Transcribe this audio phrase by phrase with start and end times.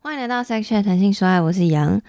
[0.00, 2.00] 欢迎来到 Section 谈性说爱，我是杨。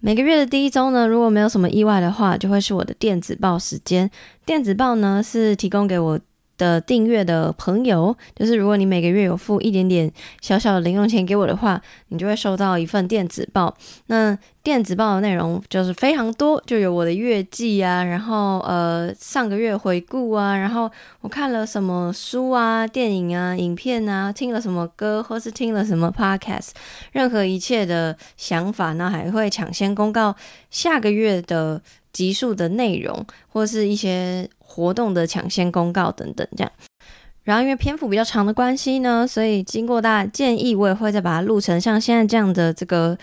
[0.00, 4.10] 每个月的第一周呢，如果没有什么意外的话，就会是我的电子报时间。
[4.46, 6.18] 电子报呢是提供给我
[6.56, 10.10] 的订阅的朋友，就是如果你每个月有付一点点
[10.40, 13.76] 小小的零用钱给我的话，你就会收到一份电子报。
[14.06, 14.36] 那
[14.66, 20.90] 电子报的内容就是非常多，就有我的月记啊，然后呃上个月回顾啊，然后
[21.20, 26.70] 我看了什么书啊、电影啊、影片啊，听了什么歌，或是听了什么 podcast，
[27.12, 30.34] 任何一切的想法，那还会抢先公告
[30.68, 31.80] 下个月的
[32.12, 34.50] 集数的内容，或是一些。
[34.68, 36.70] 活动的抢先公告等等，这样。
[37.44, 43.16] 然后因为篇幅比较长的关系呢，所以经过大家建议，我也会再把它录成像现在这样的这个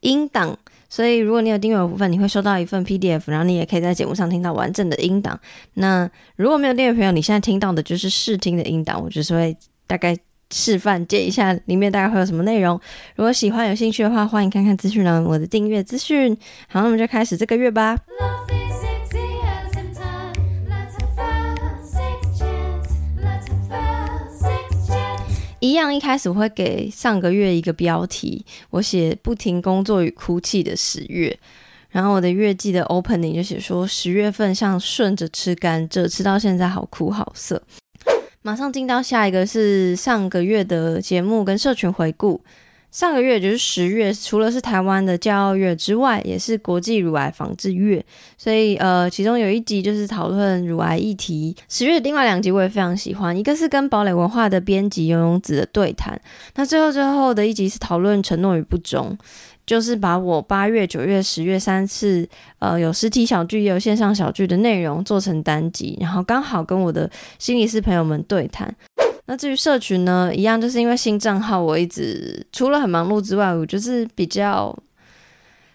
[0.00, 0.58] 音档。
[0.88, 5.38] 所以如果你有订阅的部分，你会收到一份 PDF，然后你也可以在节目上听到完整的音档。
[5.74, 10.16] 那如果没有订阅朋友，你现在听到的就是试听的音档，我就是会大概
[10.50, 12.80] 示范接一下里面大概会有什么内容。
[13.16, 16.36] 如果喜欢有兴趣的话，欢迎看看资讯栏我的订阅资讯。
[16.68, 17.96] 好，那我们就开始这个月吧。
[25.66, 31.36] 一样，一开始我会给上个月一个标题，我写不停工作与哭泣的十月，
[31.90, 37.60] 然后我的月季的 opening 就写说十月份像顺着吃甘蔗，吃到现在好苦好涩。
[38.42, 42.40] 马上进到下一个是上个月的节目跟社群回顾。
[42.96, 48.02] 上个月就是十月，除了是台湾的骄傲月之外，也是国际乳癌防治月，
[48.38, 51.54] 所以呃，其中有一集就是讨论乳癌议题。
[51.68, 56.18] 十月另外两集我也非常喜欢，一个是跟堡垒文化的编辑游泳子的对谈，
[56.54, 59.14] 那最后最后的一集是讨论承诺与不忠，
[59.66, 62.26] 就是把我八月、九月、十月三次
[62.60, 68.74] 呃有实体小剧也有线上小剧的内容做成单集，然后刚好跟我的心理师朋友们对谈。
[69.26, 74.76] 那至于社群呢，一样就是因为新账号，我一直除了很忙碌之外，我就是比较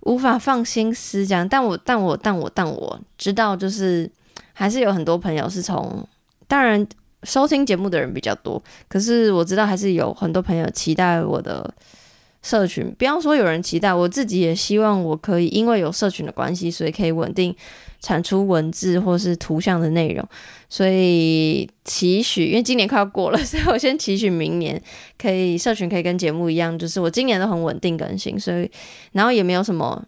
[0.00, 1.48] 无法放心思讲。
[1.48, 4.10] 但我但我但我但我知道，就是
[4.52, 6.06] 还是有很多朋友是从，
[6.48, 6.84] 当然
[7.22, 11.72] 收听节目的人比较多，可是我知道还是有很多朋友期待我的
[12.46, 12.94] 社群。
[12.96, 17.52] 不要说有人期待，我自己也希望我可以因为有社群的关系，所以可以稳定。
[17.98, 20.24] 产出文字或是图像的内容，
[20.68, 24.80] 所以期许，因为今年快要过了，所以我先期许明年
[25.18, 28.70] 可以社群可以跟节目一样，就是我今年都很稳定更新，所以
[29.12, 30.00] 然后也没有什么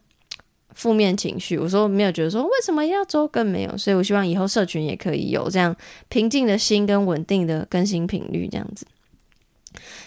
[0.74, 5.74] 负面情绪，我说没有觉得说为什么要周更没有，所以我希望以后社群也可以有这样
[6.08, 8.86] 平静的心跟稳定的更新频率这样子。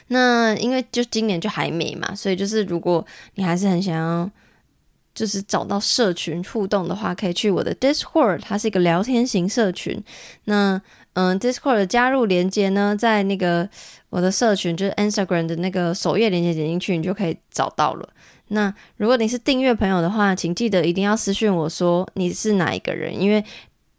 [0.08, 3.06] 那因为就今年就还没嘛，所以就是如果
[3.36, 4.30] 你还是很想要。
[5.14, 10.02] 就是找到社群互动的话，可以去我的 Discord，它是一个聊天型社群。
[10.46, 10.81] 那
[11.16, 13.70] 嗯，Discord 加入连接呢，在那个
[14.10, 18.10] 我的社群就是 Instagram 的那个首页连接点进去，你就可以找到了。
[18.48, 23.44] 那如果你是订阅朋友的话，请记得一定要私讯我说你是哪一个人，因为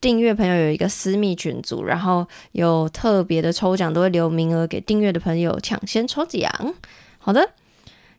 [0.03, 6.53] 订阅朋友有一个私密群组，然后有特别的抽奖，都会留名额给订阅的朋友抢先抽奖。
[7.19, 7.49] 好的。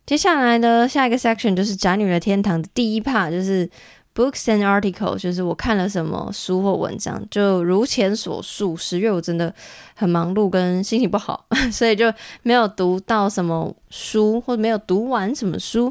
[0.06, 3.66] 接下来的下一个 section 就是宅女的天堂的第一 part，就是
[4.14, 7.26] books and article，就是我看了什么书或文章。
[7.30, 9.54] 就如前所述，十月我真的
[9.94, 12.12] 很忙碌跟心情不好， 所以就
[12.42, 15.90] 没有读到什么书或者没有读完什么书。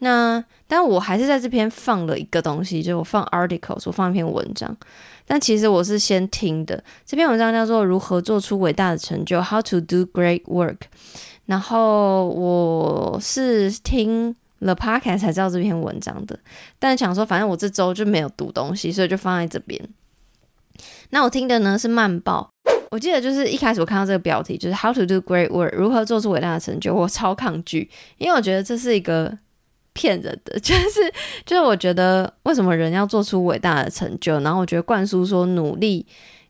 [0.00, 4.76] 那但我还是在这边放了一个东西，就我放 articles，我放一篇文章。
[5.26, 10.76] 但其实我是先听的，这篇文章叫做《如何做出伟大的成就》，How to do great work。
[11.46, 16.38] 然后我是听了 podcast 才知道这篇文章的，
[16.78, 19.80] 但想说反正我这周就没有读东西，所以就放在这边。
[21.10, 22.50] 那我听的呢是慢报，
[22.90, 27.88] 我记得就是一开始我看到这个标题就是 How to do great work，如何做出伟大的成就，我超抗拒，
[28.18, 29.36] 因为我觉得这是一个
[29.96, 31.00] 骗人的， 就是
[31.44, 36.06] 就是我觉得为什么人要做出伟大的成就，然后我觉得灌输说努力。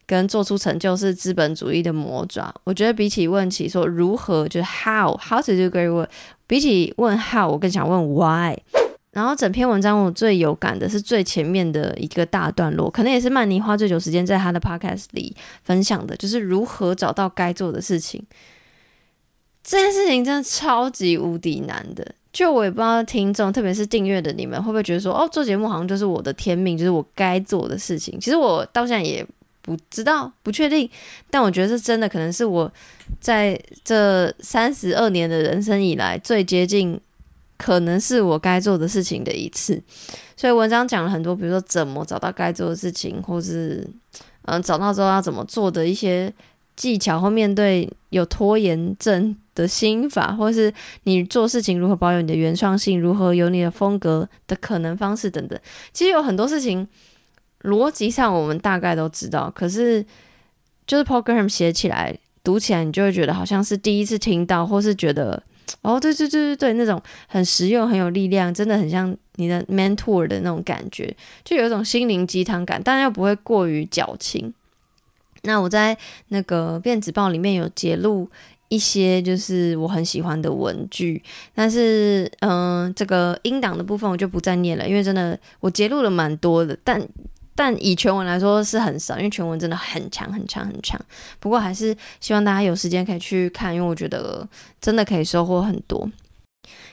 [0.09, 2.55] 跟做出成就是资本主义的魔爪。
[2.63, 6.07] 我觉得比起问起说如何，就是 how how to do great work，
[6.47, 8.57] 比起问 how，我更想问 why。
[9.11, 15.35] 然后整篇文章我最有感的是最前面的一个大段落，可能也是曼妮花最久时间在他的 podcast 里
[15.65, 18.25] 分享的，就是如何找到该做的事情。
[19.65, 28.21] 这件事情真的超级无敌难的，就我也不知道听众，特别是订阅的你们会不会觉得说，哦，做节目好像就是我的天命，就是我该做的事情。
[28.21, 29.27] 其实我到现在也。
[29.63, 30.89] 不知道，不确定，
[31.29, 32.73] 但我觉得是真的，可能是我
[33.21, 37.01] 在这三十二年的人生以来最接近，
[37.59, 39.83] 可能是我该做的事情的一次。
[40.37, 43.85] 所以文章讲了很多，比如说怎么找到该做的事情，或是
[44.43, 46.33] 嗯找到之后要怎么做的一些
[46.77, 50.73] 技巧，或面对有拖延症的心法，或是
[51.03, 55.59] 你做事情如何保有你的原创性，如何有你的风格的可能方式等等。
[55.93, 56.87] 其实有很多事情
[57.63, 60.07] 逻辑上我们大概都知道，可是
[60.87, 65.43] 就是 program 写起来、读起来，你就会觉得好像是第一次听到，或是觉得。
[65.83, 71.15] 哦，对对对对对，那种很实用、很有力量，真的很像你的 mentor 的那种感觉，
[71.45, 74.55] 就有一种心灵鸡汤感，但又不会过于矫情。
[75.43, 75.97] 那我在
[76.29, 78.29] 那个电子报里面有揭露
[78.69, 81.23] 一些，就是我很喜欢的文具，
[81.55, 87.01] 但是嗯、这个音档的部分我就不再念了，因为真的我截录了蛮多的，但。
[87.59, 91.01] 但以全文来说是很少，因为全文真的很强很强很强。
[91.41, 94.47] 不过还是希望大家有时间可以去看，因为我觉得
[94.79, 96.07] 真的可以收获很多。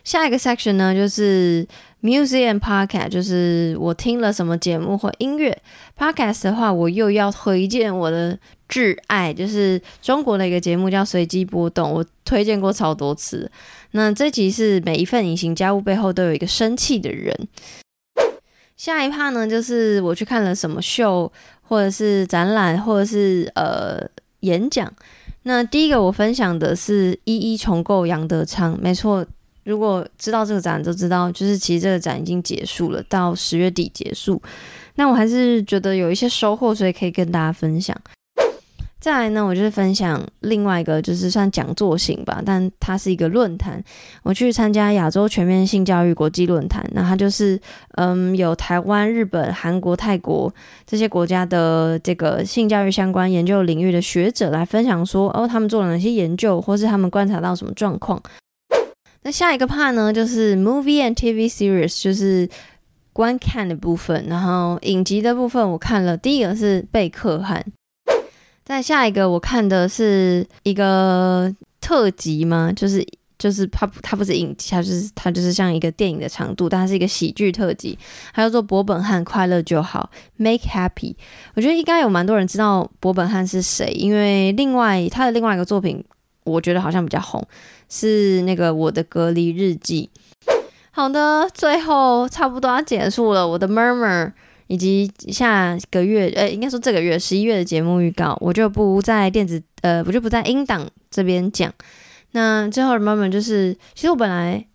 [0.05, 1.67] 下一个 section 呢，就是
[2.01, 5.61] music and podcast，就是我听了什么节目或音乐。
[5.97, 8.39] podcast 的话，我又要推荐我的
[8.73, 13.51] 挚爱，就是中国的一个节目叫随机波动，我推荐过超多次。
[13.91, 17.47] 那这集是每一份隐形家务背后都有一个生气的人。
[18.75, 21.31] 下一趴呢，就是我去看了什么秀，
[21.61, 24.03] 或者是展览，或者是呃
[24.39, 24.91] 演讲。
[25.43, 29.23] 那第一个我分享的是一一重构杨德昌，没错，
[29.65, 34.41] 如果知道这个展都知道，就是其实这个展已经结束了，到十月底结束。
[34.95, 37.95] 那我还是觉得有一些收获，所以可以跟大家分享。
[39.03, 43.83] 再来呢，我就是分享另外一个，就是算讲座型吧，但它是一个论坛。
[44.23, 47.59] 我去参加亚洲全面性教育国际论坛，那它就是
[47.97, 50.49] 嗯，有台湾、日本、韩国、泰国
[50.87, 58.23] 这些国家的这个性教育相关研究领域的学者来分享说，哦，他们做了哪些研究，或是他们观察到什么状况。
[59.23, 62.47] 那下一个 part 呢，就是 movie and TV series，就是
[63.11, 64.25] 观看的部分。
[64.29, 67.61] 然后影集的部分，我看了第一个是贝克汉。
[68.65, 73.05] 再下一个，我看的是一个特辑吗，就是
[73.37, 77.99] 就是它它不是影集，它就是它就是像一个电影的长度，但它是一个喜剧特辑，
[78.33, 81.15] 它叫做柏本汉快乐就好，Make Happy。
[81.55, 86.01] 我觉得应该有蛮多人知道柏本汉是谁，因为另外他的另外一个作品，
[86.45, 87.45] 我觉得好像比较红，
[87.89, 90.09] 是那个我的隔离日记。
[90.91, 94.31] 好的，最后差不多要结束了，我的 Murmur。
[94.67, 101.71] 以及下个月，呃，应该说这个月十一月的节目预告，我就不在电子，呃，我就不在音档这边讲。
[102.31, 104.65] 那最后的 moment 就是，其实我本来，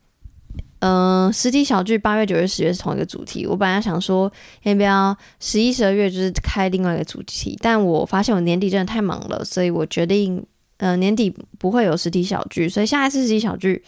[0.80, 3.46] 嗯、实体小聚八月、九月、十月是同一个主题。
[3.46, 4.30] 我本来想说，
[4.62, 10.44] 要不要十一、十二月就是开另外一个主题，但我发现我年底真的太忙了，所以我决定，
[10.76, 13.82] 呃，年底不会有实体小聚，所以下一次实体小聚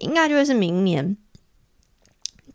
[0.00, 1.16] 应该就会是明年。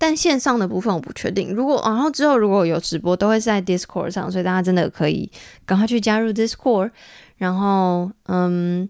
[0.06, 5.32] 但线上的部分我不确定，如果然后之后如果有直播，都会在 Discord 上，所以大家真的可以
[5.66, 6.92] 赶快去加入 Discord。
[7.38, 8.90] 然后，嗯，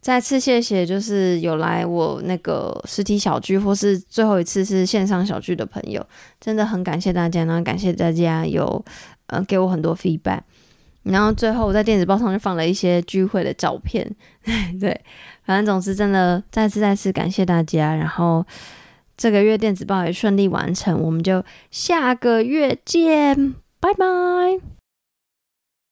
[0.00, 6.04] 再次谢谢就是有来我那个实体小聚或是最后一次是线上小聚的朋友，
[6.40, 8.84] 真的很感谢大家，然后感谢大家有
[9.28, 10.40] 呃给我很多 feedback。
[11.04, 14.12] 然后最后我在电子报上就放了一些聚会的照片，
[14.80, 15.00] 对，
[15.44, 18.44] 反正总之真的再次再次感谢大家，然后。
[19.20, 24.79] 这个月电子报也顺利完成，我们就下个月见，拜拜。